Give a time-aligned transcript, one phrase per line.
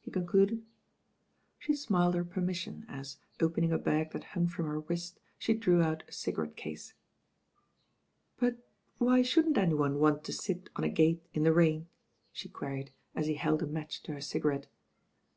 [0.00, 0.64] he concluded.
[1.60, 5.80] She smiled her permission as, opening a bag that hung from her wrist, she drew
[5.82, 6.94] out a cigarette<ase.
[8.38, 8.56] "But
[8.98, 11.86] why shouldn't any one want to sit on a gate in the rain?"
[12.34, 14.64] shequeried as he held a match to her ciga rette.